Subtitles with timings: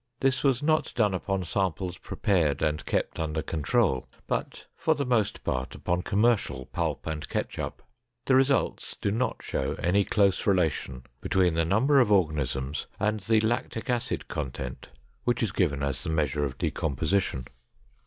[0.19, 5.43] This was not done upon samples prepared and kept under control, but for the most
[5.43, 7.83] part upon commercial pulp and ketchup.
[8.25, 13.41] The results do not show any close relation between the number of organisms and the
[13.41, 14.89] lactic acid content
[15.23, 17.45] which is given as the measure of decomposition.